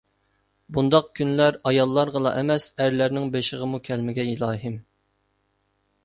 بۇنداق 0.75 1.09
كۈنلەر 1.17 1.57
ئاياللارغىلا 1.71 2.31
ئەمەس، 2.39 2.65
ئەرلەرنىڭ 2.85 3.27
بېشىغىمۇ 3.35 3.81
كەلمىگەي 3.89 4.31
ئىلاھىم. 4.31 4.79